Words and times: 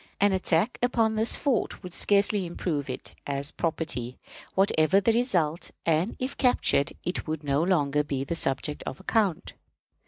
An 0.19 0.33
attack 0.33 0.79
upon 0.81 1.13
this 1.15 1.35
fort 1.35 1.83
would 1.83 1.93
scarcely 1.93 2.47
improve 2.47 2.89
it 2.89 3.13
as 3.27 3.51
property, 3.51 4.17
whatever 4.55 4.99
the 4.99 5.13
result; 5.13 5.69
and, 5.85 6.15
if 6.17 6.35
captured, 6.37 6.93
it 7.03 7.27
would 7.27 7.43
no 7.43 7.61
longer 7.61 8.03
be 8.03 8.23
the 8.23 8.35
subject 8.35 8.81
of 8.87 8.99
account. 8.99 9.53